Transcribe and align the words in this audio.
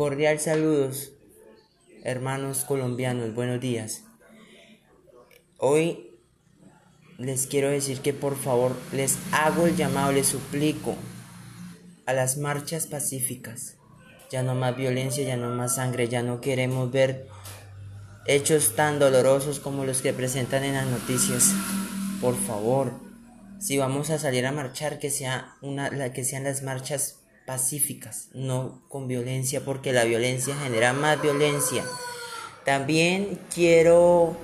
Cordial 0.00 0.40
saludos, 0.40 1.12
hermanos 2.04 2.64
colombianos, 2.64 3.34
buenos 3.34 3.60
días. 3.60 4.04
Hoy 5.58 6.18
les 7.18 7.46
quiero 7.46 7.68
decir 7.68 8.00
que 8.00 8.14
por 8.14 8.38
favor 8.38 8.74
les 8.92 9.18
hago 9.30 9.66
el 9.66 9.76
llamado, 9.76 10.12
les 10.12 10.28
suplico 10.28 10.96
a 12.06 12.14
las 12.14 12.38
marchas 12.38 12.86
pacíficas. 12.86 13.76
Ya 14.30 14.42
no 14.42 14.54
más 14.54 14.74
violencia, 14.74 15.22
ya 15.22 15.36
no 15.36 15.50
más 15.50 15.74
sangre, 15.74 16.08
ya 16.08 16.22
no 16.22 16.40
queremos 16.40 16.90
ver 16.90 17.28
hechos 18.26 18.74
tan 18.74 18.98
dolorosos 18.98 19.60
como 19.60 19.84
los 19.84 20.00
que 20.00 20.14
presentan 20.14 20.64
en 20.64 20.76
las 20.76 20.86
noticias. 20.86 21.52
Por 22.22 22.38
favor, 22.38 22.94
si 23.58 23.76
vamos 23.76 24.08
a 24.08 24.18
salir 24.18 24.46
a 24.46 24.52
marchar, 24.52 24.98
que 24.98 25.10
sea 25.10 25.56
una, 25.60 26.10
que 26.14 26.24
sean 26.24 26.44
las 26.44 26.62
marchas 26.62 27.20
pacíficas, 27.50 28.28
no 28.32 28.80
con 28.88 29.08
violencia, 29.08 29.64
porque 29.64 29.92
la 29.92 30.04
violencia 30.04 30.54
genera 30.54 30.92
más 30.92 31.20
violencia. 31.20 31.84
También 32.64 33.40
quiero 33.52 34.36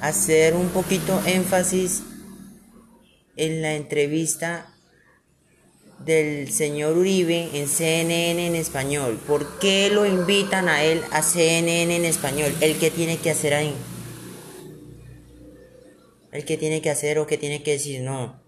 hacer 0.00 0.54
un 0.54 0.68
poquito 0.68 1.20
énfasis 1.26 2.04
en 3.34 3.60
la 3.60 3.74
entrevista 3.74 4.72
del 5.98 6.52
señor 6.52 6.96
Uribe 6.96 7.50
en 7.54 7.66
CNN 7.66 8.46
en 8.46 8.54
español. 8.54 9.18
¿Por 9.26 9.58
qué 9.58 9.90
lo 9.90 10.06
invitan 10.06 10.68
a 10.68 10.84
él 10.84 11.02
a 11.10 11.22
CNN 11.22 11.96
en 11.96 12.04
español? 12.04 12.54
¿El 12.60 12.78
que 12.78 12.92
tiene 12.92 13.16
que 13.16 13.32
hacer 13.32 13.54
ahí? 13.54 13.74
¿El 16.30 16.44
que 16.44 16.56
tiene 16.56 16.80
que 16.80 16.90
hacer 16.90 17.18
o 17.18 17.26
qué 17.26 17.36
tiene 17.36 17.64
que 17.64 17.72
decir? 17.72 18.02
No. 18.02 18.43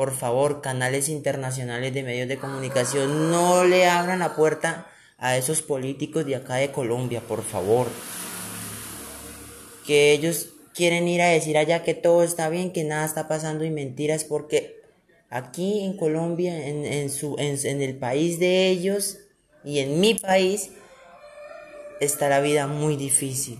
Por 0.00 0.16
favor, 0.16 0.62
canales 0.62 1.10
internacionales 1.10 1.92
de 1.92 2.02
medios 2.02 2.26
de 2.26 2.38
comunicación, 2.38 3.30
no 3.30 3.64
le 3.64 3.86
abran 3.86 4.20
la 4.20 4.34
puerta 4.34 4.86
a 5.18 5.36
esos 5.36 5.60
políticos 5.60 6.24
de 6.24 6.36
acá 6.36 6.54
de 6.54 6.72
Colombia, 6.72 7.20
por 7.20 7.44
favor. 7.44 7.86
Que 9.86 10.12
ellos 10.12 10.54
quieren 10.72 11.06
ir 11.06 11.20
a 11.20 11.28
decir 11.28 11.58
allá 11.58 11.82
que 11.82 11.92
todo 11.92 12.22
está 12.22 12.48
bien, 12.48 12.72
que 12.72 12.82
nada 12.82 13.04
está 13.04 13.28
pasando 13.28 13.62
y 13.62 13.68
mentiras, 13.68 14.24
porque 14.24 14.80
aquí 15.28 15.84
en 15.84 15.98
Colombia, 15.98 16.66
en, 16.66 17.10
su, 17.10 17.36
en 17.38 17.82
el 17.82 17.94
país 17.98 18.40
de 18.40 18.70
ellos 18.70 19.18
y 19.64 19.80
en 19.80 20.00
mi 20.00 20.14
país, 20.14 20.70
está 22.00 22.30
la 22.30 22.40
vida 22.40 22.66
muy 22.66 22.96
difícil. 22.96 23.58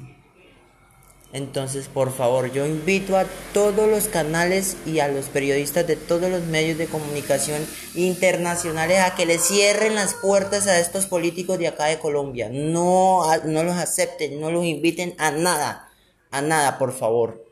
Entonces, 1.32 1.86
por 1.86 2.12
favor, 2.12 2.52
yo 2.52 2.66
invito 2.66 3.16
a 3.16 3.24
todos 3.54 3.88
los 3.88 4.08
canales 4.08 4.76
y 4.84 4.98
a 4.98 5.06
los 5.06 5.26
periodistas 5.26 5.86
de 5.86 5.94
todos 5.94 6.28
los 6.28 6.42
medios 6.42 6.76
de 6.76 6.88
comunicación 6.88 7.64
internacionales 7.94 8.98
a 8.98 9.14
que 9.14 9.26
le 9.26 9.38
cierren 9.38 9.94
las 9.94 10.14
puertas 10.14 10.66
a 10.66 10.80
estos 10.80 11.06
políticos 11.06 11.58
de 11.60 11.68
acá 11.68 11.84
de 11.84 12.00
Colombia. 12.00 12.48
No, 12.50 13.22
no 13.44 13.62
los 13.62 13.76
acepten, 13.76 14.40
no 14.40 14.50
los 14.50 14.64
inviten 14.64 15.14
a 15.18 15.30
nada, 15.30 15.88
a 16.32 16.42
nada, 16.42 16.78
por 16.78 16.92
favor. 16.92 17.44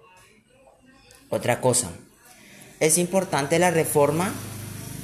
Otra 1.31 1.61
cosa, 1.61 1.91
es 2.81 2.99
importante 2.99 3.61
la 3.61 3.71
reforma, 3.71 4.33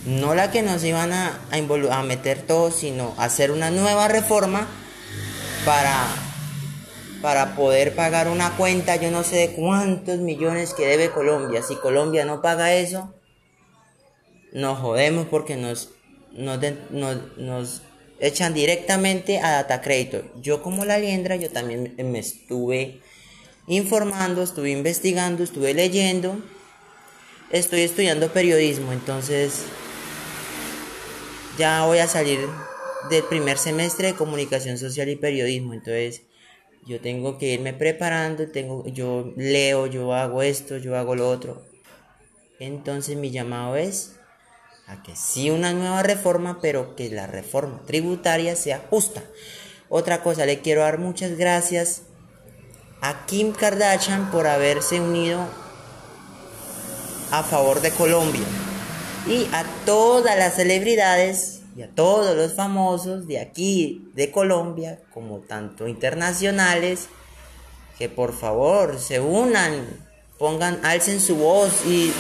no 0.05 0.35
la 0.35 0.51
que 0.51 0.63
nos 0.63 0.83
iban 0.83 1.13
a, 1.13 1.39
a, 1.53 1.99
a 1.99 2.03
meter 2.03 2.43
todos, 2.43 2.75
sino 2.75 3.15
hacer 3.19 3.53
una 3.53 3.71
nueva 3.71 4.09
reforma 4.09 4.67
para 5.65 6.24
para 7.25 7.57
poder 7.57 7.95
pagar 7.95 8.29
una 8.29 8.55
cuenta, 8.55 8.97
yo 8.97 9.11
no 9.11 9.25
sé 9.25 9.37
de 9.37 9.53
cuántos 9.53 10.19
millones 10.19 10.75
que 10.75 10.87
debe 10.87 11.09
Colombia. 11.09 11.63
Si 11.63 11.75
Colombia 11.75 12.27
no 12.27 12.43
paga 12.43 12.75
eso, 12.75 13.15
nos 14.53 14.79
jodemos 14.79 15.27
porque 15.29 15.57
nos, 15.57 15.89
nos, 16.35 17.83
echan 18.21 18.53
directamente 18.53 19.39
a 19.39 19.53
Data 19.53 19.81
Creator. 19.81 20.27
Yo 20.43 20.63
como 20.63 20.85
la 20.85 20.99
liendra, 20.99 21.37
yo 21.37 21.49
también 21.49 21.95
me 21.97 22.19
estuve 22.19 23.01
informando, 23.69 24.43
estuve 24.43 24.73
investigando, 24.73 25.43
estuve 25.43 25.73
leyendo, 25.73 26.37
estoy 27.49 27.81
estudiando 27.81 28.35
periodismo, 28.35 28.93
entonces 28.93 29.63
ya 31.57 31.87
voy 31.87 32.01
a 32.01 32.07
salir 32.07 32.41
del 33.09 33.25
primer 33.25 33.57
semestre 33.57 34.09
de 34.09 34.15
comunicación 34.15 34.77
social 34.77 35.09
y 35.09 35.17
periodismo, 35.17 35.73
entonces 35.73 36.21
yo 36.87 37.01
tengo 37.01 37.39
que 37.39 37.53
irme 37.53 37.73
preparando, 37.73 38.49
tengo, 38.49 38.87
yo 38.87 39.33
leo, 39.37 39.87
yo 39.87 40.13
hago 40.13 40.43
esto, 40.43 40.77
yo 40.77 40.97
hago 40.97 41.15
lo 41.15 41.29
otro. 41.31 41.63
Entonces 42.59 43.17
mi 43.17 43.31
llamado 43.31 43.77
es 43.77 44.17
a 44.87 45.03
que 45.03 45.17
sí 45.17 45.51
una 45.51 45.73
nueva 45.73 46.03
reforma, 46.03 46.59
pero 46.61 46.95
que 46.95 47.11
la 47.11 47.27
reforma 47.27 47.81
tributaria 47.87 48.55
sea 48.55 48.83
justa. 48.91 49.23
Otra 49.89 50.23
cosa, 50.23 50.45
le 50.47 50.61
quiero 50.61 50.83
dar 50.83 50.99
muchas 50.99 51.37
gracias 51.37 52.03
a 53.01 53.27
Kim 53.27 53.53
Kardashian 53.53 54.31
por 54.31 54.47
haberse 54.47 55.01
unido 55.01 55.47
a 57.31 57.43
favor 57.43 57.81
de 57.81 57.91
Colombia 57.91 58.45
y 59.27 59.47
a 59.53 59.65
todas 59.85 60.37
las 60.37 60.55
celebridades 60.55 61.54
y 61.77 61.83
a 61.83 61.89
todos 61.89 62.37
los 62.37 62.55
famosos 62.55 63.27
de 63.27 63.41
aquí, 63.41 64.11
de 64.15 64.31
Colombia, 64.31 65.01
como 65.13 65.41
tanto 65.41 65.89
internacionales, 65.89 67.09
que 67.99 68.09
por 68.09 68.33
favor 68.33 68.99
se 68.99 69.21
unan, 69.21 69.87
pongan, 70.39 70.81
alcen 70.85 71.21
su 71.21 71.37
voz 71.37 71.85
y, 71.87 72.13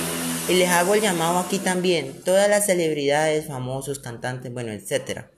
les 0.48 0.68
hago 0.68 0.94
el 0.94 1.00
llamado 1.00 1.38
aquí 1.38 1.58
también, 1.58 2.20
todas 2.22 2.50
las 2.50 2.66
celebridades, 2.66 3.46
famosos, 3.46 3.98
cantantes, 3.98 4.52
bueno, 4.52 4.72
etcétera. 4.72 5.30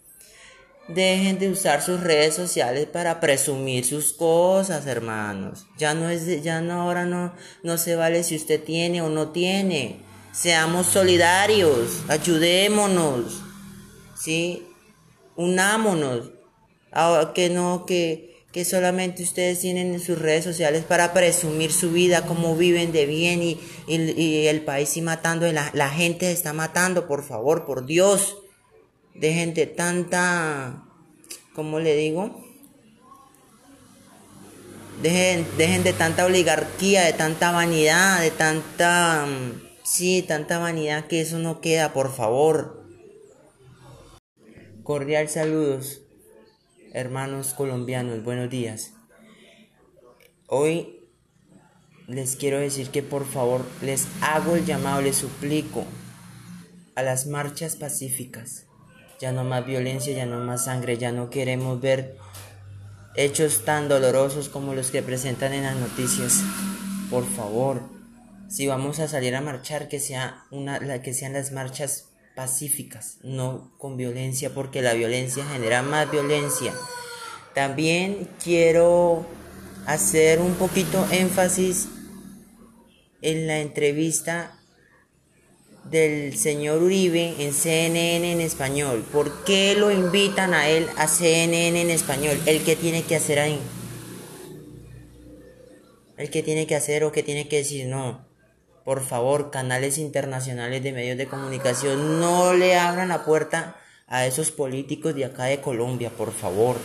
Dejen 0.88 1.38
de 1.38 1.48
usar 1.48 1.80
sus 1.80 2.00
redes 2.00 2.34
sociales 2.34 2.86
para 2.86 3.20
presumir 3.20 3.84
sus 3.84 4.12
cosas, 4.12 4.86
hermanos. 4.86 5.66
Ya 5.78 5.94
no 5.94 6.08
es, 6.10 6.42
ya 6.42 6.60
no, 6.60 6.82
ahora 6.82 7.04
no, 7.04 7.34
no 7.62 7.78
se 7.78 7.94
vale 7.94 8.24
si 8.24 8.34
usted 8.34 8.62
tiene 8.62 9.00
o 9.00 9.08
no 9.08 9.30
tiene. 9.30 10.00
Seamos 10.32 10.86
solidarios, 10.86 12.02
ayudémonos. 12.08 13.45
¿Sí? 14.18 14.66
Unámonos, 15.36 16.30
que 17.34 17.50
no, 17.50 17.84
que, 17.86 18.44
que 18.52 18.64
solamente 18.64 19.22
ustedes 19.22 19.60
tienen 19.60 19.94
en 19.94 20.00
sus 20.00 20.18
redes 20.18 20.44
sociales 20.44 20.84
para 20.84 21.12
presumir 21.12 21.72
su 21.72 21.92
vida, 21.92 22.26
cómo 22.26 22.56
viven 22.56 22.92
de 22.92 23.06
bien 23.06 23.42
y, 23.42 23.60
y, 23.86 24.46
el 24.46 24.62
país 24.62 24.96
y 24.96 25.02
matando, 25.02 25.50
la, 25.52 25.70
la 25.74 25.90
gente 25.90 26.32
está 26.32 26.52
matando, 26.52 27.06
por 27.06 27.22
favor, 27.22 27.66
por 27.66 27.84
Dios, 27.84 28.36
dejen 29.14 29.52
de 29.52 29.66
tanta, 29.66 30.84
¿cómo 31.54 31.80
le 31.80 31.94
digo? 31.96 32.42
Dejen, 35.02 35.46
dejen 35.58 35.84
de 35.84 35.92
tanta 35.92 36.24
oligarquía, 36.24 37.04
de 37.04 37.12
tanta 37.12 37.52
vanidad, 37.52 38.22
de 38.22 38.30
tanta, 38.30 39.26
sí, 39.84 40.24
tanta 40.26 40.58
vanidad 40.58 41.06
que 41.06 41.20
eso 41.20 41.38
no 41.38 41.60
queda, 41.60 41.92
por 41.92 42.14
favor. 42.14 42.75
Cordial 44.86 45.28
saludos, 45.28 46.02
hermanos 46.92 47.54
colombianos, 47.54 48.22
buenos 48.22 48.48
días. 48.48 48.92
Hoy 50.46 51.10
les 52.06 52.36
quiero 52.36 52.60
decir 52.60 52.90
que 52.90 53.02
por 53.02 53.26
favor 53.26 53.66
les 53.82 54.06
hago 54.20 54.54
el 54.54 54.64
llamado, 54.64 55.02
les 55.02 55.16
suplico 55.16 55.84
a 56.94 57.02
las 57.02 57.26
marchas 57.26 57.74
pacíficas. 57.74 58.66
Ya 59.18 59.32
no 59.32 59.42
más 59.42 59.66
violencia, 59.66 60.16
ya 60.16 60.24
no 60.24 60.38
más 60.38 60.66
sangre, 60.66 60.98
ya 60.98 61.10
no 61.10 61.30
queremos 61.30 61.80
ver 61.80 62.16
hechos 63.16 63.64
tan 63.64 63.88
dolorosos 63.88 64.48
como 64.48 64.72
los 64.72 64.92
que 64.92 65.02
presentan 65.02 65.52
en 65.52 65.64
las 65.64 65.74
noticias. 65.74 66.44
Por 67.10 67.26
favor, 67.26 67.82
si 68.48 68.68
vamos 68.68 69.00
a 69.00 69.08
salir 69.08 69.34
a 69.34 69.40
marchar, 69.40 69.88
que 69.88 69.98
sea 69.98 70.44
una, 70.52 71.02
que 71.02 71.12
sean 71.12 71.32
las 71.32 71.50
marchas 71.50 72.10
pacíficas, 72.36 73.18
no 73.22 73.72
con 73.78 73.96
violencia, 73.96 74.54
porque 74.54 74.82
la 74.82 74.92
violencia 74.92 75.44
genera 75.46 75.82
más 75.82 76.08
violencia. 76.10 76.72
También 77.54 78.28
quiero 78.44 79.26
hacer 79.86 80.40
un 80.40 80.54
poquito 80.54 81.04
énfasis 81.10 81.88
en 83.22 83.46
la 83.46 83.60
entrevista 83.60 84.60
del 85.90 86.36
señor 86.36 86.82
Uribe 86.82 87.34
en 87.38 87.54
CNN 87.54 88.32
en 88.32 88.40
español. 88.42 89.04
¿Por 89.10 89.44
qué 89.44 89.74
lo 89.74 89.90
invitan 89.90 90.52
a 90.52 90.68
él 90.68 90.86
a 90.98 91.08
CNN 91.08 91.80
en 91.80 91.90
español? 91.90 92.38
¿El 92.44 92.62
que 92.62 92.76
tiene 92.76 93.02
que 93.02 93.16
hacer 93.16 93.38
ahí? 93.38 93.58
¿El 96.18 96.28
que 96.28 96.42
tiene 96.42 96.66
que 96.66 96.76
hacer 96.76 97.04
o 97.04 97.12
qué 97.12 97.22
tiene 97.22 97.48
que 97.48 97.56
decir? 97.56 97.86
No. 97.86 98.25
Por 98.86 99.02
favor, 99.04 99.50
canales 99.50 99.98
internacionales 99.98 100.80
de 100.80 100.92
medios 100.92 101.18
de 101.18 101.26
comunicación, 101.26 102.20
no 102.20 102.54
le 102.54 102.76
abran 102.76 103.08
la 103.08 103.24
puerta 103.24 103.74
a 104.06 104.26
esos 104.26 104.52
políticos 104.52 105.12
de 105.16 105.24
acá 105.24 105.46
de 105.46 105.60
Colombia, 105.60 106.08
por 106.10 106.32
favor. 106.32 106.76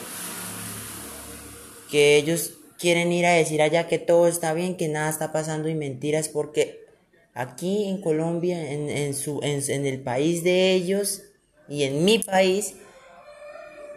Que 1.92 2.18
ellos 2.18 2.54
quieren 2.80 3.12
ir 3.12 3.28
a 3.28 3.34
decir 3.34 3.62
allá 3.62 3.88
que 3.88 4.00
todo 4.00 4.28
está 4.28 4.52
bien, 4.56 4.78
que 4.78 4.88
nada 4.88 5.12
está 5.12 5.32
pasando 5.32 5.70
y 5.70 5.76
mentiras, 5.76 6.28
porque 6.28 6.88
aquí 7.36 7.88
en 7.88 8.02
Colombia, 8.02 8.72
en, 8.72 9.14
su, 9.14 9.40
en 9.44 9.86
el 9.86 10.02
país 10.02 10.44
de 10.44 10.74
ellos 10.74 11.22
y 11.70 11.84
en 11.84 12.04
mi 12.04 12.18
país, 12.18 12.74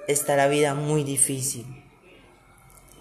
está 0.08 0.36
la 0.36 0.48
vida 0.48 0.74
muy 0.74 1.04
difícil. 1.04 1.83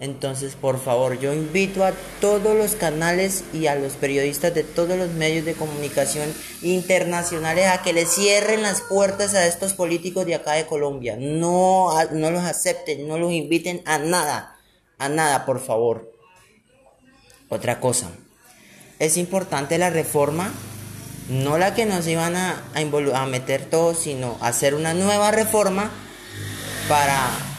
Entonces, 0.00 0.56
por 0.56 0.82
favor, 0.82 1.18
yo 1.20 1.32
invito 1.32 1.84
a 1.84 1.92
todos 2.20 2.56
los 2.56 2.72
canales 2.72 3.44
y 3.52 3.68
a 3.68 3.76
los 3.76 3.92
periodistas 3.92 4.52
de 4.52 4.64
todos 4.64 4.98
los 4.98 5.10
medios 5.10 5.44
de 5.44 5.54
comunicación 5.54 6.34
internacionales 6.62 7.68
a 7.68 7.82
que 7.82 7.92
le 7.92 8.04
cierren 8.04 8.62
las 8.62 8.80
puertas 8.80 9.34
a 9.34 9.46
estos 9.46 9.72
políticos 9.72 10.26
de 10.26 10.34
acá 10.34 10.54
de 10.54 10.66
Colombia. 10.66 11.16
No, 11.18 11.90
no 12.12 12.30
los 12.32 12.42
acepten, 12.42 13.06
no 13.06 13.18
los 13.18 13.32
inviten 13.32 13.82
a 13.86 13.98
nada, 13.98 14.56
a 14.98 15.08
nada, 15.08 15.46
por 15.46 15.60
favor. 15.60 16.12
Otra 17.48 17.78
cosa, 17.78 18.10
es 18.98 19.16
importante 19.16 19.78
la 19.78 19.90
reforma, 19.90 20.52
no 21.28 21.56
la 21.56 21.74
que 21.74 21.86
nos 21.86 22.06
iban 22.08 22.34
a, 22.34 22.64
a, 22.74 23.20
a 23.22 23.26
meter 23.26 23.64
todos, 23.66 24.00
sino 24.00 24.36
hacer 24.40 24.74
una 24.74 24.92
nueva 24.92 25.30
reforma 25.30 25.90
para 26.88 27.53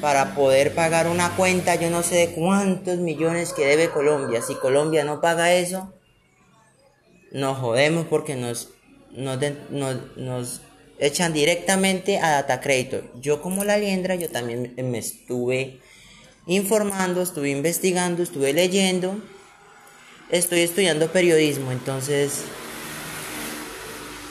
para 0.00 0.34
poder 0.34 0.74
pagar 0.74 1.08
una 1.08 1.36
cuenta, 1.36 1.74
yo 1.74 1.90
no 1.90 2.02
sé 2.02 2.16
de 2.16 2.30
cuántos 2.32 2.98
millones 2.98 3.52
que 3.52 3.66
debe 3.66 3.90
Colombia. 3.90 4.40
Si 4.42 4.54
Colombia 4.54 5.04
no 5.04 5.20
paga 5.20 5.52
eso, 5.52 5.92
nos 7.32 7.58
jodemos 7.58 8.06
porque 8.06 8.34
nos, 8.34 8.70
nos, 9.12 10.62
echan 10.98 11.32
directamente 11.32 12.18
a 12.18 12.30
data 12.30 12.60
crédito. 12.60 13.02
Yo 13.20 13.40
como 13.40 13.64
la 13.64 13.78
liendra, 13.78 14.14
yo 14.16 14.28
también 14.28 14.74
me 14.76 14.98
estuve 14.98 15.80
informando, 16.46 17.22
estuve 17.22 17.50
investigando, 17.50 18.22
estuve 18.22 18.52
leyendo, 18.52 19.18
estoy 20.30 20.60
estudiando 20.60 21.10
periodismo, 21.10 21.72
entonces 21.72 22.42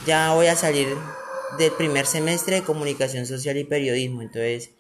ya 0.06 0.34
voy 0.34 0.48
a 0.48 0.56
salir 0.56 0.88
del 1.58 1.72
primer 1.72 2.06
semestre 2.06 2.58
de 2.58 2.64
comunicación 2.64 3.26
social 3.26 3.58
y 3.58 3.64
periodismo, 3.64 4.22
entonces 4.22 4.72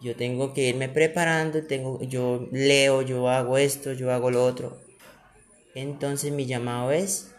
yo 0.00 0.14
tengo 0.16 0.52
que 0.52 0.68
irme 0.68 0.88
preparando, 0.88 1.64
tengo, 1.64 2.02
yo 2.02 2.48
leo, 2.52 3.02
yo 3.02 3.28
hago 3.28 3.58
esto, 3.58 3.92
yo 3.92 4.12
hago 4.12 4.30
lo 4.30 4.44
otro. 4.44 4.78
Entonces 5.74 6.32
mi 6.32 6.46
llamado 6.46 6.92
es 6.92 7.32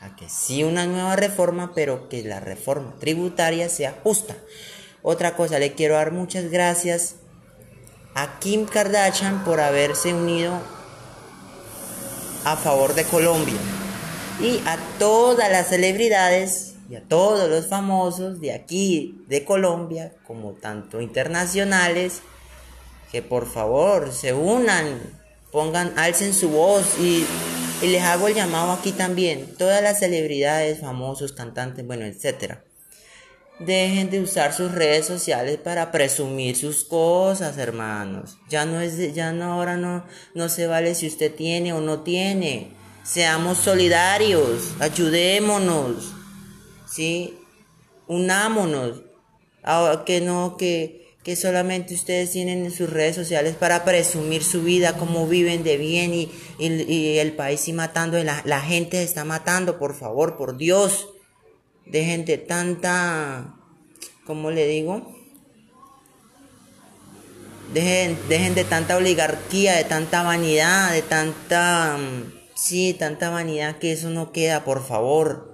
a 0.00 0.16
que 0.16 0.28
sí 0.28 0.64
una 0.64 0.86
nueva 0.86 1.16
reforma, 1.16 1.72
pero 1.74 2.08
que 2.08 2.22
la 2.22 2.40
reforma 2.40 2.96
tributaria 2.98 3.68
sea 3.68 3.98
justa. 4.02 4.36
Otra 5.02 5.36
cosa, 5.36 5.58
le 5.58 5.72
quiero 5.72 5.94
dar 5.94 6.12
muchas 6.12 6.50
gracias 6.50 7.16
a 8.14 8.38
Kim 8.38 8.66
Kardashian 8.66 9.44
por 9.44 9.60
haberse 9.60 10.14
unido 10.14 10.60
a 12.44 12.56
favor 12.56 12.94
de 12.94 13.04
Colombia 13.04 13.58
y 14.40 14.58
a 14.66 14.78
todas 14.98 15.50
las 15.50 15.68
celebridades 15.68 16.73
y 16.88 16.96
a 16.96 17.02
todos 17.02 17.48
los 17.48 17.66
famosos 17.66 18.40
de 18.40 18.52
aquí, 18.52 19.24
de 19.28 19.44
Colombia, 19.44 20.12
como 20.26 20.52
tanto 20.52 21.00
internacionales, 21.00 22.20
que 23.10 23.22
por 23.22 23.46
favor 23.50 24.12
se 24.12 24.34
unan, 24.34 25.00
pongan, 25.50 25.98
alcen 25.98 26.34
su 26.34 26.50
voz 26.50 26.98
y, 26.98 27.24
y 27.82 27.86
les 27.86 28.02
hago 28.02 28.28
el 28.28 28.34
llamado 28.34 28.72
aquí 28.72 28.92
también, 28.92 29.54
todas 29.56 29.82
las 29.82 30.00
celebridades, 30.00 30.80
famosos, 30.80 31.32
cantantes, 31.32 31.86
bueno, 31.86 32.04
etcétera. 32.04 32.64
Dejen 33.60 34.10
de 34.10 34.20
usar 34.20 34.52
sus 34.52 34.72
redes 34.72 35.06
sociales 35.06 35.58
para 35.58 35.92
presumir 35.92 36.56
sus 36.56 36.82
cosas, 36.82 37.56
hermanos. 37.56 38.36
Ya 38.48 38.66
no 38.66 38.80
es, 38.80 39.14
ya 39.14 39.32
no 39.32 39.44
ahora 39.44 39.76
no, 39.76 40.04
no 40.34 40.48
se 40.48 40.66
vale 40.66 40.96
si 40.96 41.06
usted 41.06 41.32
tiene 41.32 41.72
o 41.72 41.80
no 41.80 42.00
tiene. 42.00 42.72
Seamos 43.04 43.58
solidarios, 43.58 44.72
ayudémonos. 44.80 46.14
¿Sí? 46.94 47.38
Unámonos, 48.06 49.02
que 50.06 50.20
no, 50.20 50.56
que, 50.56 51.08
que 51.22 51.36
solamente 51.36 51.94
ustedes 51.94 52.30
tienen 52.30 52.64
en 52.64 52.70
sus 52.70 52.90
redes 52.90 53.16
sociales 53.16 53.56
para 53.56 53.84
presumir 53.84 54.44
su 54.44 54.62
vida, 54.62 54.96
cómo 54.96 55.26
viven 55.26 55.64
de 55.64 55.76
bien 55.76 56.14
y, 56.14 56.30
y, 56.58 57.18
el 57.18 57.32
país 57.32 57.66
y 57.68 57.72
matando, 57.72 58.22
la, 58.22 58.42
la 58.44 58.60
gente 58.60 58.98
se 58.98 59.04
está 59.04 59.24
matando, 59.24 59.78
por 59.78 59.94
favor, 59.94 60.36
por 60.36 60.56
Dios, 60.56 61.08
dejen 61.86 62.24
de 62.24 62.38
tanta, 62.38 63.56
¿cómo 64.26 64.50
le 64.50 64.66
digo? 64.66 65.12
Dejen, 67.72 68.16
dejen 68.28 68.54
de 68.54 68.64
tanta 68.64 68.96
oligarquía, 68.96 69.74
de 69.74 69.84
tanta 69.84 70.22
vanidad, 70.22 70.92
de 70.92 71.02
tanta, 71.02 71.98
sí, 72.54 72.94
tanta 72.96 73.30
vanidad 73.30 73.78
que 73.78 73.92
eso 73.92 74.10
no 74.10 74.30
queda, 74.30 74.64
por 74.64 74.86
favor. 74.86 75.53